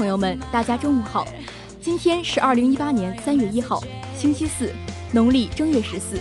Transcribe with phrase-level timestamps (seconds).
[0.00, 1.28] 朋友们，大家中午好！
[1.78, 3.82] 今天是二零一八年三月一号，
[4.16, 4.72] 星期四，
[5.12, 6.18] 农历正月十四。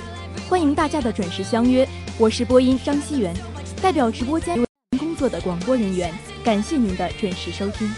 [0.50, 3.34] 欢迎大家的准时相约，我是播音张希元，
[3.82, 4.62] 代表直播间
[5.00, 6.14] 工作的广播人员，
[6.44, 7.90] 感谢您的准时收听。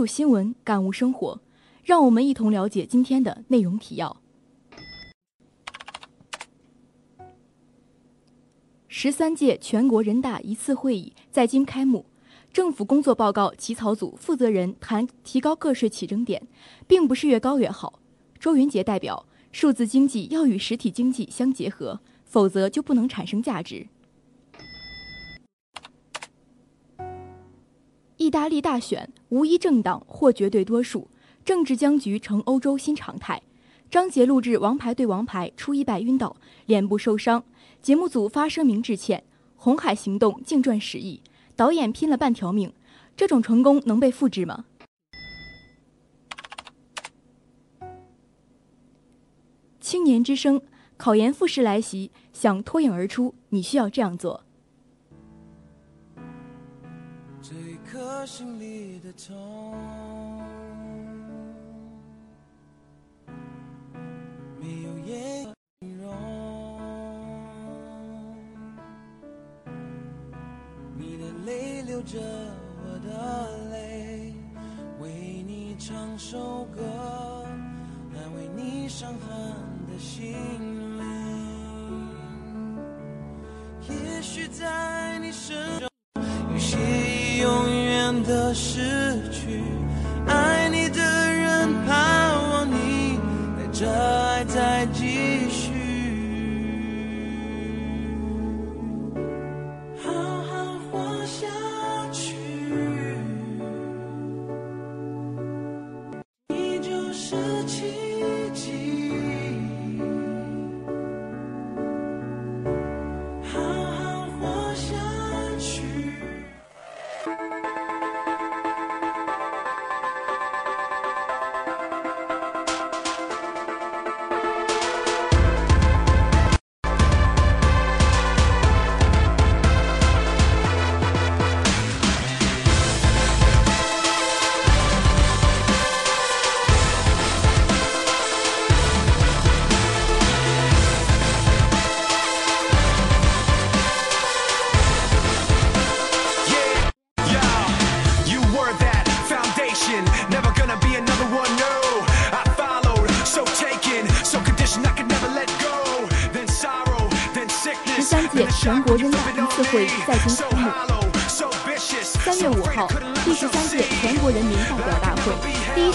[0.00, 1.42] 注新闻，感悟生活，
[1.84, 4.16] 让我们一同了解今天的内容提要。
[8.88, 12.06] 十三届全国人大一次会议在京开幕，
[12.50, 16.48] 政府工作报告起草组负责人谈提高个税起征点，
[16.86, 18.00] 并不是越高越好。
[18.38, 23.86] 周云杰代表，数字经济要与实体经济相结合，否则就不能产生价值。
[28.30, 31.08] 意大利大选无一政党获绝对多数，
[31.44, 33.42] 政治僵局成欧洲新常态。
[33.90, 36.36] 张杰录制《王牌对王牌》，初一败晕倒，
[36.66, 37.42] 脸部受伤，
[37.82, 39.24] 节目组发声明致歉。
[39.56, 41.20] 红海行动净赚十亿，
[41.56, 42.72] 导演拼了半条命，
[43.16, 44.66] 这种成功能被复制吗？
[49.80, 50.62] 青年之声，
[50.96, 54.44] 考研复试来袭，想脱颖而出，你需要这样做。
[58.10, 59.72] 颗心里的痛，
[64.58, 65.46] 没有言
[66.02, 66.12] 容。
[70.98, 72.18] 你的泪流着
[72.82, 74.34] 我的泪，
[74.98, 76.82] 为你唱首歌，
[78.12, 79.54] 安慰你伤痕
[79.86, 80.34] 的心
[80.98, 82.08] 灵。
[83.88, 85.88] 也许在你身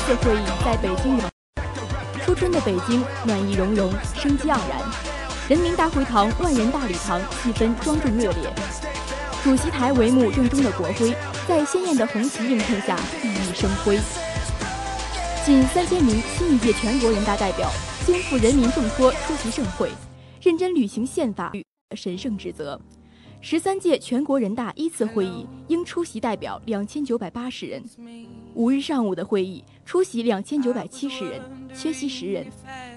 [0.06, 1.28] 次会议在北京召
[2.24, 4.80] 初春的北京，暖意融融，生机盎然。
[5.50, 8.54] 人民大会堂万人大礼堂气氛庄重热烈，
[9.44, 11.12] 主席台帷幕正中的国徽，
[11.48, 14.00] 在鲜艳的红旗映衬下熠熠生辉。
[15.44, 17.72] 近三千名新一届全国人大代表
[18.06, 19.90] 肩负人民重托出席盛会，
[20.40, 21.66] 认真履行宪法与
[21.96, 22.80] 神圣职责。
[23.48, 27.84] 十三届全国人大一次会议应出席代表两千九百八十人，
[28.56, 31.40] 五日上午的会议出席两千九百七十人，
[31.72, 32.48] 缺席十人，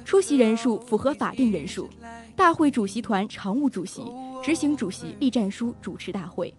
[0.06, 1.87] 出席人数符合法定人数。
[2.35, 4.00] 大会主席团常务主席、
[4.43, 6.55] 执行主席栗战书主持大会。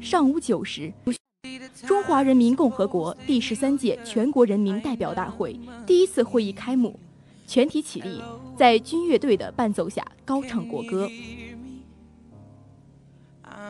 [0.00, 0.90] 上午九时，
[1.86, 5.54] 中华人民共和国第十三届全国人民代表大会
[5.86, 6.98] 第一次会议开幕，
[7.46, 8.22] 全体起立，
[8.56, 11.06] 在军乐队的伴奏下高唱国歌。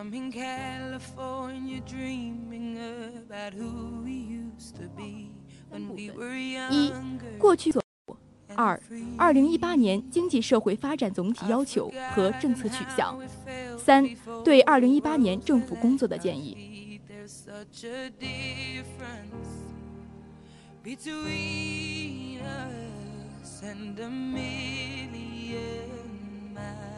[0.04, 2.76] I'm in California dreaming
[3.26, 5.30] about who we used to be
[5.70, 7.38] when we were 一 younger.
[7.38, 7.82] 过去做
[8.54, 8.78] 二，
[9.16, 13.18] 二零一八年经济社会发展总体要求和政策取向；
[13.78, 14.06] 三，
[14.44, 17.00] 对二零一八年政府工作的建议。
[17.08, 19.48] There's such a difference
[20.84, 25.14] between us and a million
[26.54, 26.93] miles.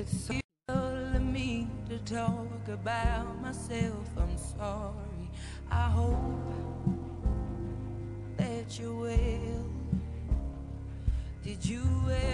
[0.00, 0.34] It's so
[0.68, 4.06] of me to talk about myself.
[4.16, 5.28] I'm sorry.
[5.72, 6.94] I hope
[8.36, 9.64] that you will.
[11.42, 11.82] Did you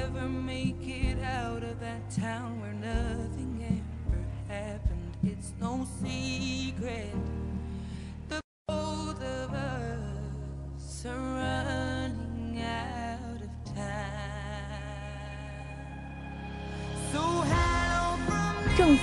[0.03, 5.17] ever make it out of that town where nothing ever happened?
[5.23, 7.15] It's no secret.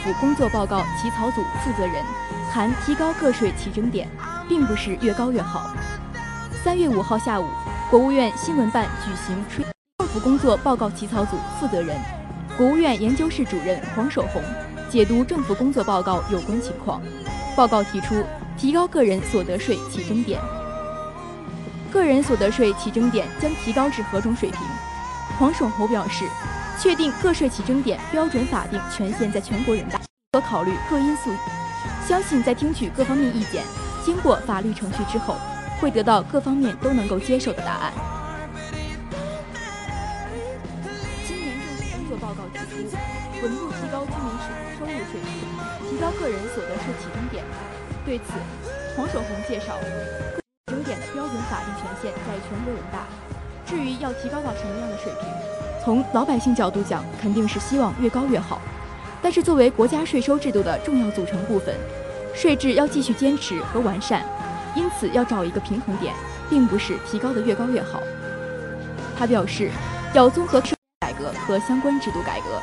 [0.04, 2.04] 府工作报告起草组负责人
[2.52, 4.10] 谈提高个税起征点，
[4.50, 5.72] 并不是越高越好。
[6.64, 7.46] 三月五号下午，
[7.90, 9.64] 国务院新闻办举行吹
[10.00, 11.96] 政府工作报告起草组负责人、
[12.58, 14.42] 国务院研究室主任黄守宏
[14.90, 17.02] 解读政府工作报告有关情况。
[17.56, 18.24] 报告提出，
[18.58, 20.42] 提高个人所得税起征点。
[21.92, 24.62] 个人所得税起征点将提高至何种水平？
[25.38, 26.26] 黄守宏表示，
[26.82, 31.30] 确定个税起征点标准法定权限在全国人大，可考虑各因素，
[32.08, 33.64] 相信在听取各方面意见，
[34.04, 35.36] 经过法律程序之后，
[35.80, 37.94] 会得到各方面都能够接受的答案。
[41.28, 42.98] 今年政府工作报告提出，
[43.44, 44.34] 稳步提高居民
[44.74, 45.38] 收入水平，
[45.88, 47.46] 提高个人所得税起征点。
[48.04, 48.34] 对此，
[48.98, 50.42] 黄守宏介绍，个
[50.74, 53.06] 征点的标准法定权限在全国人大。
[53.68, 55.30] 至于要提高到什么样的水平，
[55.84, 58.62] 从老百姓角度讲，肯定是希望越高越好。
[59.20, 61.76] 但是作为国家税收制度的重要组成部分，
[62.36, 64.24] 税制要继续坚持和完善，
[64.76, 66.14] 因此要找一个平衡点，
[66.50, 68.00] 并不是提高的越高越好。
[69.18, 69.72] 他表示，
[70.14, 72.62] 要综合税改革和相关制度改革，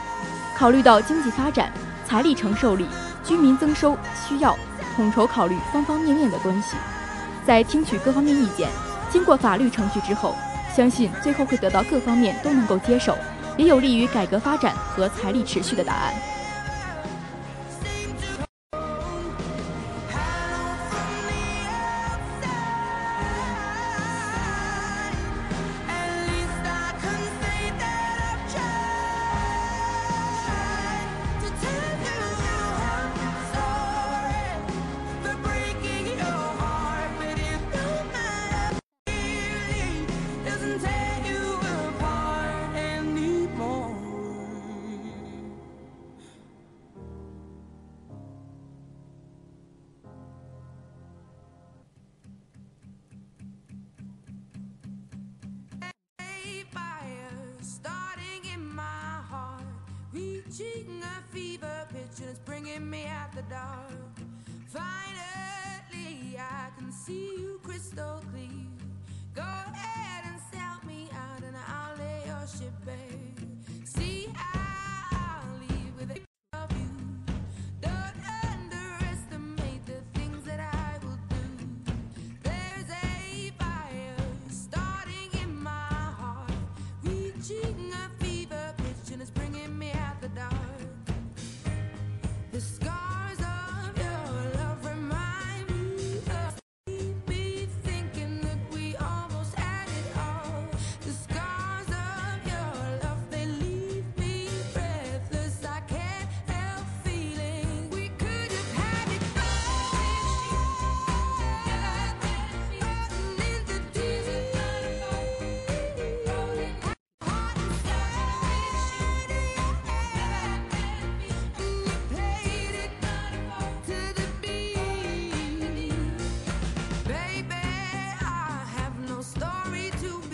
[0.57, 1.73] 考虑到经济发展、
[2.07, 2.87] 财力承受力、
[3.25, 4.57] 居民增收需要，
[4.95, 6.77] 统筹考虑方方面面的关系，
[7.45, 8.69] 在听取各方面意见，
[9.11, 10.35] 经过法律程序之后，
[10.79, 13.19] 相信最后会得到各方面都能够接受，
[13.57, 16.15] 也有利于改革发展和财力持续的答案。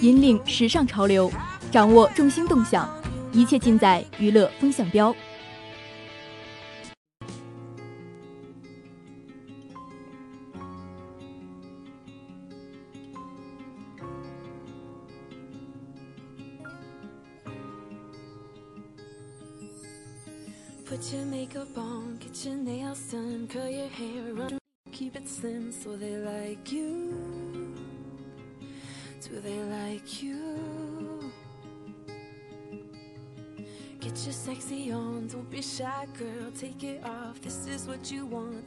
[0.05, 1.33] 引领时尚潮流，
[1.73, 2.87] 掌握众星动向，
[3.33, 5.17] 一切尽在娱乐风向标。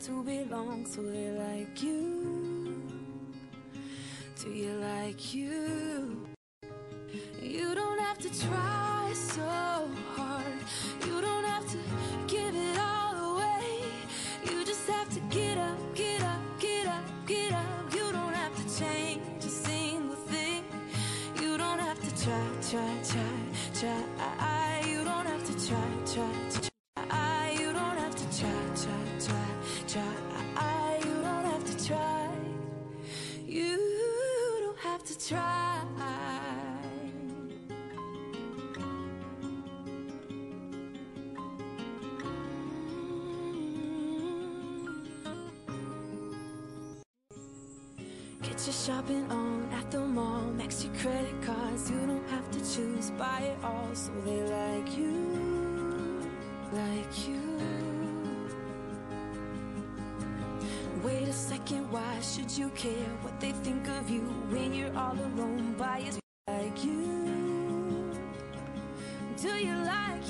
[0.07, 2.81] To belong, so they like you.
[4.41, 5.76] Do you like you?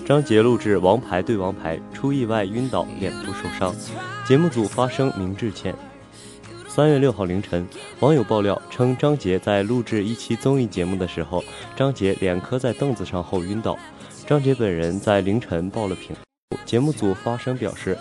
[0.05, 3.73] 张杰录制《王牌对王牌》，出意外晕倒，脸部受伤，
[4.27, 5.75] 节目组发声明致歉，
[6.77, 7.67] 三月六号凌晨，
[8.01, 11.43] 网友爆料称，张杰在录制一期综艺节目的时候，
[11.75, 13.75] 张杰脸磕在凳子上后晕倒。
[14.27, 16.15] 张杰本人在凌晨报了平，
[16.65, 17.97] 节目组发声表示，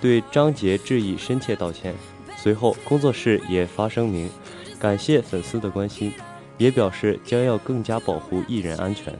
[0.00, 1.94] 对张杰致以深切道歉。
[2.34, 4.30] 随后，工作室也发声明，
[4.78, 6.10] 感谢粉丝的关心，
[6.56, 9.12] 也表示将要更加保护艺人安全。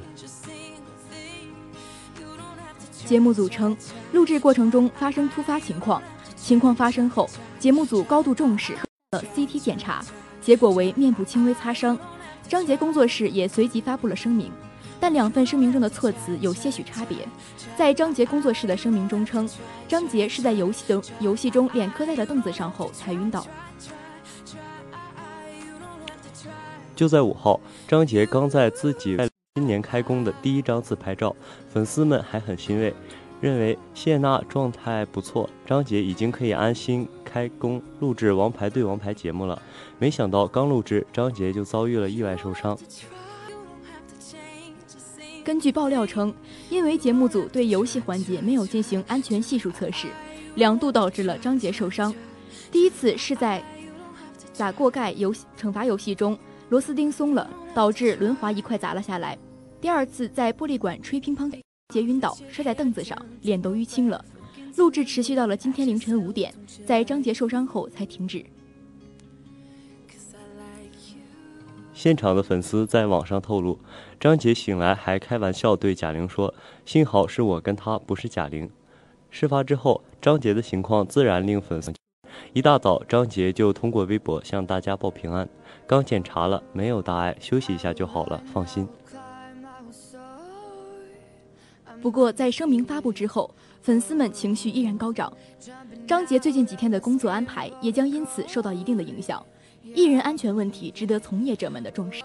[3.05, 3.77] 节目组称，
[4.13, 6.03] 录制过程中发生突发情况，
[6.37, 8.73] 情况发生后，节目组高度重视
[9.35, 10.05] CT 检查，
[10.41, 11.99] 结果为面部轻微擦伤。
[12.49, 14.51] 张杰工作室也随即发布了声明，
[15.01, 17.19] 但两份声明中的措辞有些许差别。
[17.77, 19.49] 在张杰工作室的声明中称，
[19.89, 23.47] 张杰是在游戏的游戏中脸磕在了凳子上后才晕倒。
[26.95, 29.17] 就在五号，张杰刚在自己
[29.55, 31.35] 今年开工的第一张自拍照，
[31.73, 32.95] 粉丝们还很欣慰，
[33.41, 39.61] 认为谢娜状态不错，张杰已经可以安心开工录制《王牌对王牌》节目了。
[39.99, 42.79] 没想到刚录制，张杰就遭遇了意外受伤。
[45.45, 46.33] 根据爆料称，
[46.71, 50.09] 因为节目组对游戏环节没有进行安全系数测试，
[50.55, 52.15] 两度导致了张杰受伤。
[52.73, 53.63] 第一次是在
[54.55, 56.39] 砸锅盖游戏惩罚游戏中，
[56.71, 59.37] 螺丝钉松了，导致轮滑一块砸了下来。
[59.83, 61.53] 第二次在玻璃馆吹乒乓，
[61.95, 64.25] 杰晕倒，摔在凳子上，脸都淤青了。
[64.77, 66.53] 录制持续到了今天凌晨五点，
[66.85, 68.45] 在张杰受伤后才停止。
[71.93, 73.79] 现场的粉丝在网上透露，
[74.19, 76.53] 张杰醒来还开玩笑对贾玲说
[76.85, 78.69] ：“幸好是我跟他，不是贾玲。”
[79.31, 81.93] 事发之后，张杰的情况自然令粉丝。
[82.53, 85.49] 一大早，张杰就通过微博向大家报平安
[85.87, 88.89] ：“刚检查了，没有大碍，休息一下就好了，放心。”
[92.01, 93.53] 不过在声明发布之后
[93.83, 95.33] 粉丝们情绪依然高涨。
[96.07, 99.45] 张杰最近几天的工作安排也将因此受到一定的影响
[99.83, 102.23] 艺人安全问题值得从业者们的重视。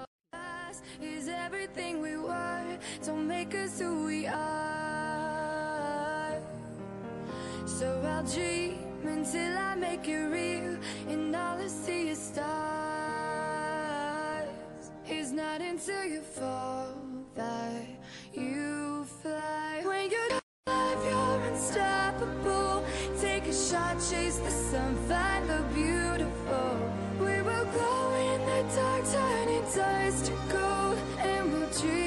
[21.69, 22.83] Unstoppable.
[23.19, 26.91] Take a shot, chase the sun, find the beautiful.
[27.19, 31.99] We will glow in the dark, turning dust to gold, and we'll dream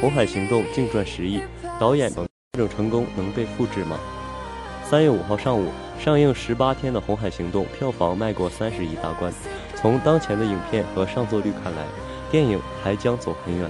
[0.00, 1.42] 红海行动净赚十亿，
[1.78, 3.98] 导演等这种成功能被复制吗？
[4.82, 9.30] 三月五号上午上映十八天的《红海行动》票房迈过三十亿大关。
[9.76, 11.84] 从当前的影片和上座率看来，
[12.30, 13.68] 电影还将走很远，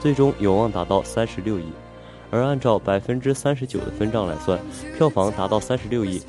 [0.00, 1.66] 最终有望达到三十六亿。
[2.30, 4.58] 而按照百分之三十九的分账来算，
[4.96, 6.22] 票房达到三十六亿，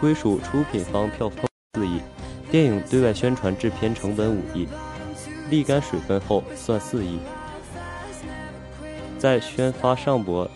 [0.00, 1.44] 归属出品方票房
[1.74, 2.00] 四亿。
[2.52, 4.68] 电影对外宣传制片成本五亿，
[5.50, 7.18] 沥干水分后算四亿。
[9.26, 10.48] 在宣发上博，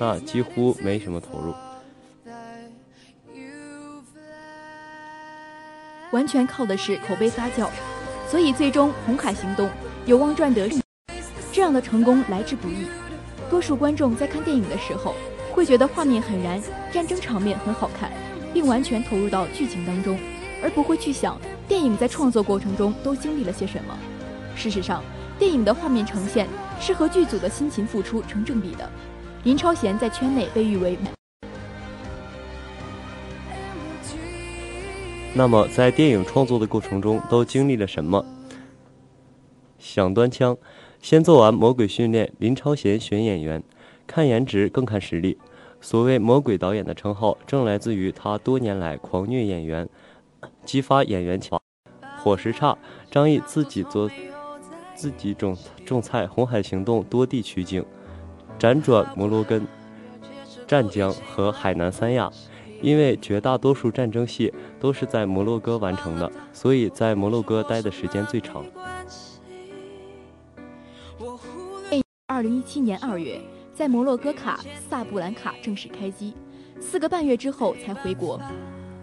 [0.00, 1.54] 那几乎没什么投入。
[6.10, 7.68] 完全靠的是口碑发酵，
[8.28, 9.68] 所以最终《红海行动》
[10.06, 10.68] 有望赚得
[11.52, 12.88] 这样的成功来之不易。
[13.48, 15.14] 多数观众在看电影的时候，
[15.52, 16.60] 会觉得画面很燃，
[16.92, 18.10] 战争场面很好看，
[18.52, 20.18] 并完全投入到剧情当中，
[20.64, 23.96] 而不会去想电影在创作过程中都经历了些什么。
[24.56, 25.00] 事实上，
[25.38, 26.48] 电影的画面呈现
[26.80, 28.90] 是和剧组的辛勤付出成正比的。
[29.44, 30.96] 林超贤在圈内被誉为
[35.34, 38.24] 那么，在电影创作的过程中，都经历了什么？
[39.78, 40.56] 想端枪，
[41.02, 43.62] 先做完魔鬼训练，林超贤选演员，
[44.06, 45.38] 看颜值更看实力。
[45.80, 49.86] 所谓“魔鬼导演”的称号，正来自于他多年来狂虐演员，
[50.64, 51.58] 激发演员情。
[52.18, 52.76] 伙食差，
[53.10, 54.10] 张译自己做，
[54.96, 57.84] 自己种种菜，《红海行动》多地取景，
[58.58, 59.64] 辗转摩洛根、
[60.66, 62.28] 湛江和海南三亚。
[62.82, 68.62] 因为绝大多数战争戏都是在摩洛哥完成的，所以在摩洛哥待的时间最长。
[72.26, 73.40] 二零一七年二月，
[73.72, 76.34] 在摩洛哥卡萨布兰卡正式开机，
[76.78, 78.38] 四个半月之后才回国。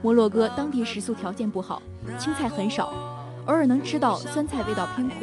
[0.03, 1.82] 摩洛哥当地食宿条件不好，
[2.19, 2.93] 青菜很少，
[3.47, 5.15] 偶尔能吃到酸菜，味道偏苦。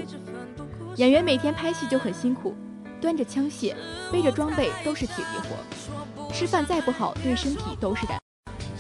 [0.96, 2.54] 演员每天拍戏就很辛苦，
[3.00, 3.74] 端着枪械、
[4.12, 8.18] 背着装备都是体力活，吃饭再不好，对身体都是担。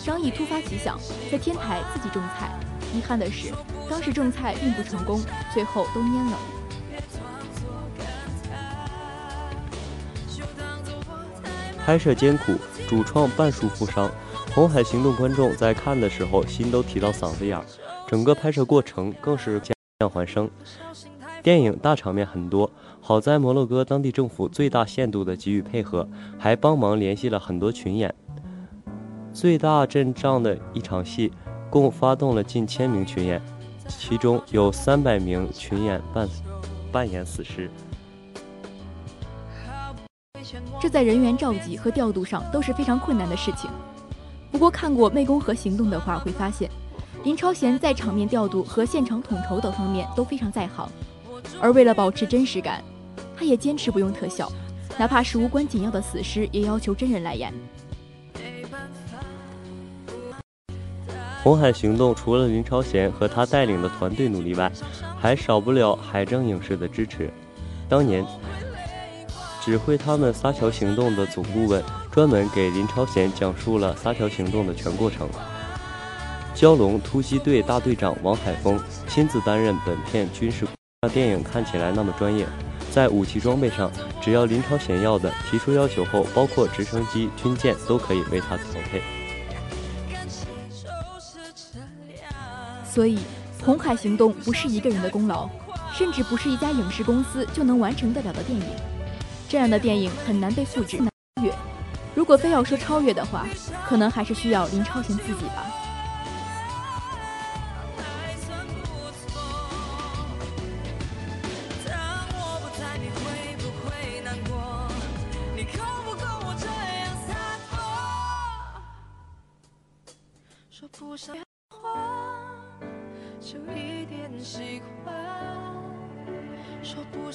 [0.04, 0.98] 张译突发奇想，
[1.30, 2.50] 在天台自己种菜。
[2.92, 3.52] 遗憾的是，
[3.88, 5.20] 当时种菜并不成功，
[5.54, 6.38] 最后都蔫了。
[11.78, 12.54] 拍摄艰苦，
[12.88, 14.08] 主创半数负伤，
[14.52, 17.64] 《红海行动》观众在看的时候心都提到嗓子眼儿，
[18.08, 20.50] 整个拍摄过程更是降还生。
[21.42, 26.06] 电影大场面很多，好在摩洛哥当地政府最大限度的给予配合，
[26.38, 28.14] 还帮忙联系了很多群演。
[29.32, 31.32] 最大阵仗的一场戏，
[31.70, 33.40] 共发动了近千名群演，
[33.88, 36.28] 其中有三百名群演扮
[36.92, 37.70] 扮演死尸。
[40.80, 43.70] 这在人员召集和调度上都是非常困难的事情。
[44.50, 46.68] 不过看过《湄公河行动》的话，会发现
[47.22, 50.90] 林超贤在场面调度和现场统筹等方面都非常在行。
[51.60, 52.82] 而为了保持真实感，
[53.36, 54.50] 他也坚持不用特效，
[54.98, 57.52] 哪怕是无关紧要的死尸，也要求真人来演。
[61.42, 64.70] 《红海行动》除了林超贤和他带领的团队努力外，
[65.18, 67.32] 还少不了海政影视的支持。
[67.88, 68.22] 当年，
[69.64, 75.26] 指挥他们撒桥行动的总顾问专门给林超贤讲述了撒桥行动的全过程。
[76.54, 80.66] 蛟龙突击队大队长王海峰亲自担任本片军事，
[81.02, 82.46] 让电影看起来那么专业。
[82.90, 89.00] 在武器装备上，只要林超贤要的，提出要求后，包括直升机、军舰都可以为他调配。
[92.84, 93.16] 所以，
[93.64, 95.48] 《红海行动》不是一个人的功劳，
[95.94, 98.66] 甚至不是一家影视公司就能完成得了的电影。
[99.48, 101.50] 这样的电影很难被复制、超越。
[102.14, 103.46] 如果非要说超越的话，
[103.88, 105.64] 可能还是需要林超贤自己吧。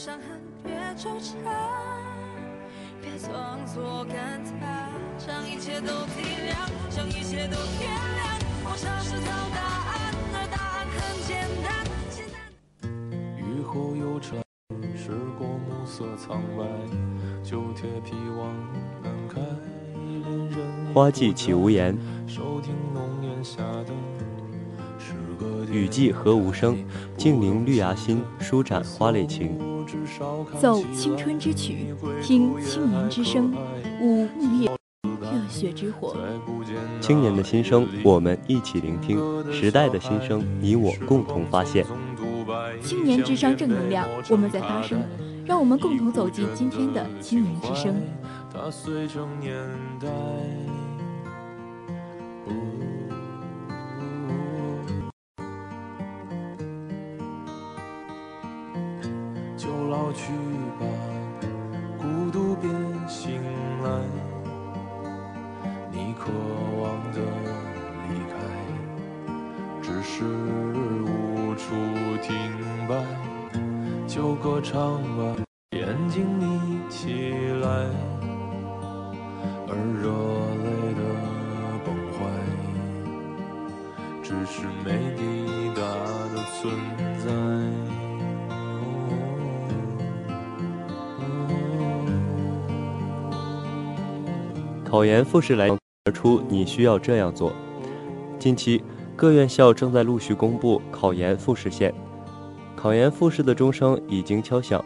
[0.06, 1.34] 伤痕，别纠缠，
[3.02, 8.38] 别装作感叹，将一切都体谅，将一切都天亮。
[8.66, 9.58] 我尝试找答
[9.90, 12.38] 案，而答案很简单，简单。
[13.36, 14.38] 雨后有蝉，
[14.96, 16.64] 时过暮色苍白，
[17.44, 18.54] 旧铁皮往
[19.02, 19.42] 南开。
[20.06, 23.92] 恋人花季岂无言，收听浓烟下的
[25.00, 26.78] 诗歌雨季何无声？
[27.18, 29.74] 静聆绿芽心，舒展花蕾情。
[30.60, 33.54] 奏青春之曲，听青年之声，
[34.02, 34.70] 舞木叶
[35.04, 36.16] 热血之火。
[37.02, 39.18] 青年的心声，我们一起聆听；
[39.52, 41.86] 时代的心声，你我共同发现。
[42.82, 45.02] 青年之声正能量，我们在发声，
[45.46, 47.96] 让我们共同走进今天的青年之声。
[48.54, 49.54] 它随着年
[50.00, 50.08] 代。
[95.06, 97.54] 考研复试来而出，你需要这样做。
[98.40, 98.82] 近期，
[99.16, 101.94] 各院校正在陆续公布考研复试线，
[102.76, 104.84] 考研复试的钟声已经敲响。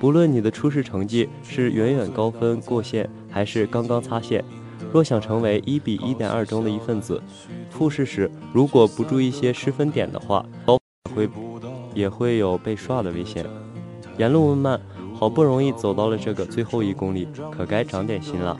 [0.00, 4.44] 不论你的初试成绩是远远高分过线，还是刚刚擦线。
[4.92, 7.22] 若想成为一比一点二中的一份子，
[7.70, 10.76] 复试时如果不注意一些失分点的话，高
[11.14, 11.30] 会
[11.94, 13.46] 也会有被刷的危险。
[14.18, 14.80] 沿路漫漫，
[15.14, 18.58] 好不容易走到了这个最后一公里，可该长点心了。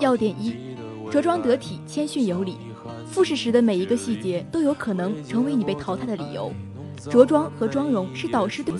[0.00, 0.54] 要点一：
[1.10, 2.56] 着装得体，谦逊有礼。
[3.06, 6.52] 复试时的每一个细节都有可能成为你被淘汰的理由。
[7.10, 8.74] 着装和妆容是导师对，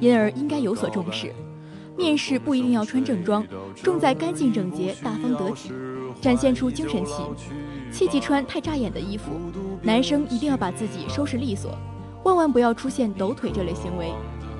[0.00, 1.32] 因而应该有所重视。
[1.96, 5.70] 面试不一定要穿正装，重在干净整洁、大方得体，
[6.20, 7.12] 展现出精神气。
[7.92, 9.30] 切忌穿太扎眼的衣服。
[9.82, 11.76] 男生一定要把自己收拾利索，
[12.24, 14.12] 万万不要出现抖腿这类行为。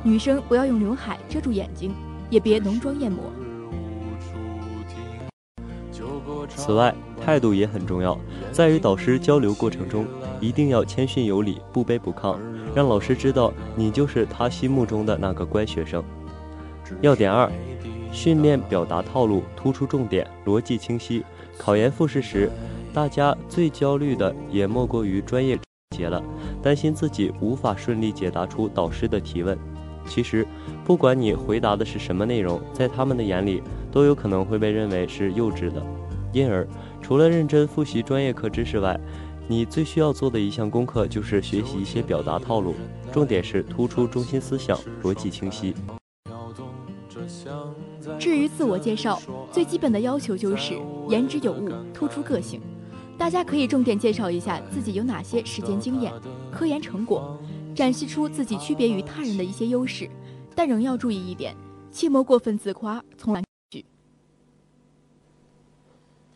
[0.03, 1.92] 女生不要用刘海遮住眼睛，
[2.31, 3.24] 也别浓妆艳抹。
[6.48, 8.18] 此外，态度也很重要，
[8.52, 10.06] 在与导师交流过程中，
[10.40, 12.38] 一定要谦逊有礼，不卑不亢，
[12.74, 16.02] 让老师知道你就是他心目中的那个乖学生。
[17.00, 17.50] 要点二，
[18.12, 21.24] 训练表达套路，突出重点，逻辑清晰。
[21.56, 22.50] 考研复试时，
[22.92, 25.58] 大家最焦虑的也莫过于专业
[25.96, 26.22] 节了，
[26.62, 29.56] 担心自己无法顺利解答出导师的提问。
[30.06, 30.46] 其实，
[30.84, 33.62] 不管你回答的是什么内容，在他们的眼里
[33.94, 35.80] 都有可能会被认为是幼稚的。
[36.33, 36.66] 因而，
[37.00, 38.98] 除了认真复习专业课知识外，
[39.46, 42.74] 你最需要做的一项功课就是学习一些表达套路，
[43.12, 45.72] 重点是突出中心思想，逻辑清晰。
[48.18, 50.74] 至于自我介绍，最基本的要求就是
[51.09, 52.61] 言之有物，突出个性。
[53.16, 56.12] 大家可以重点介绍一下自己有哪些实践经验、
[56.50, 57.38] 科研成果，
[57.76, 60.11] 展示出自己区别于他人的一些优势，
[60.52, 61.54] 但仍要注意一点，
[61.92, 63.43] 切莫过分自夸，从而。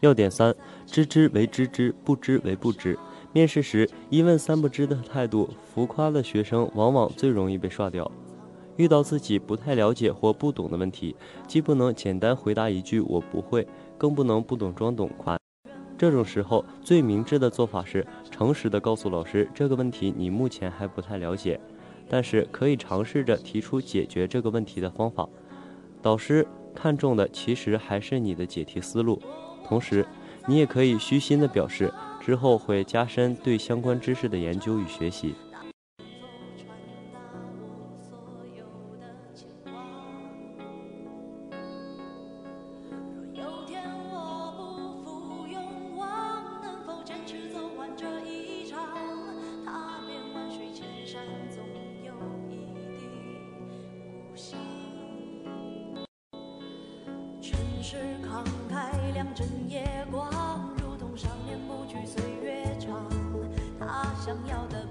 [0.00, 0.54] 要点三：
[0.87, 2.98] 知之为知之，不知为不知。
[3.32, 8.11] 面试时一问三不知的态度，浮夸的学生往往最容易被刷掉。
[8.76, 11.16] 遇到自己不太了解或不懂的问题，
[11.48, 13.66] 既不能简单回答一句“我不会”，
[13.98, 15.37] 更不能不懂装懂夸。
[15.98, 21.61] 这种时候，最明智的做法是诚实的告诉老师这个问题你目前还不太了解，
[22.08, 25.28] 但是可以尝试着提出解决这个问题的方法。
[26.00, 29.20] 导师看重的其实还是你的解题思路。
[29.68, 30.07] 同时，
[30.46, 35.35] 你也可以虚心的表示之后会加深对相关知识的研究与学习。
[57.90, 60.29] 是慷慨，两枕夜光，
[60.77, 63.09] 如同少年不惧岁月长。
[63.81, 64.85] 他想要的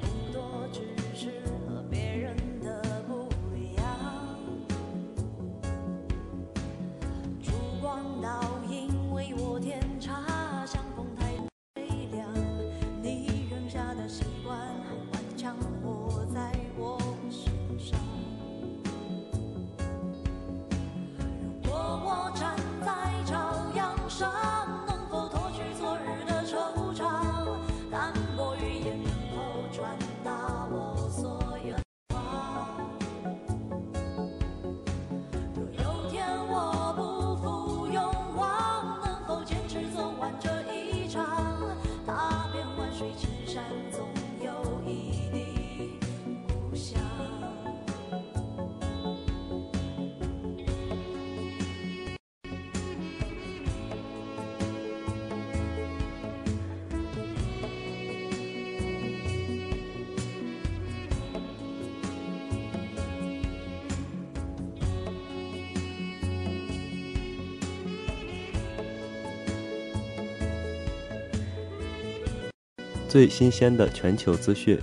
[73.08, 74.78] 最新鲜的全球资讯，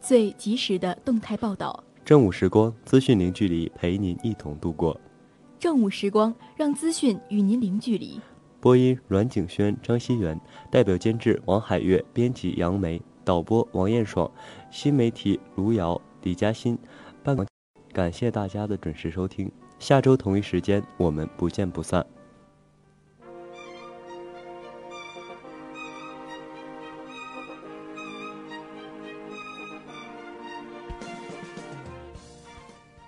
[0.00, 1.84] 最及时的动态报道。
[2.04, 5.00] 正午时光，资讯零距离，陪您一同度过。
[5.56, 8.20] 正午时光，让资讯与您零距离。
[8.58, 14.28] 播音：阮景轩、张熙元，代表监制：王海月，编辑：杨梅，导播：王艳爽，
[14.72, 16.76] 新媒体：卢瑶、李嘉欣，
[17.22, 17.36] 办。
[17.92, 22.04] 感谢大家的准时收听，下周同一时间我们不见不散。